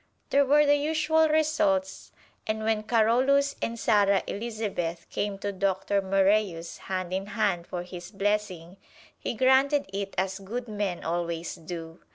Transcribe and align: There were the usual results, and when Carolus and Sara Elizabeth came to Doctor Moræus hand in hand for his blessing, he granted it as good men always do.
There 0.31 0.47
were 0.47 0.65
the 0.65 0.77
usual 0.77 1.29
results, 1.29 2.11
and 2.47 2.63
when 2.63 2.81
Carolus 2.81 3.55
and 3.61 3.77
Sara 3.77 4.23
Elizabeth 4.25 5.07
came 5.11 5.37
to 5.37 5.51
Doctor 5.51 6.01
Moræus 6.01 6.79
hand 6.89 7.13
in 7.13 7.27
hand 7.27 7.67
for 7.67 7.83
his 7.83 8.09
blessing, 8.09 8.77
he 9.15 9.35
granted 9.35 9.85
it 9.93 10.15
as 10.17 10.39
good 10.39 10.67
men 10.67 11.03
always 11.03 11.53
do. 11.53 11.99